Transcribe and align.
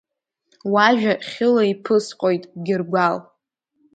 Уажәа 0.73 1.13
хьыла 1.29 1.63
иԥысҟоит, 1.71 2.43
Гьыргәал. 2.65 3.17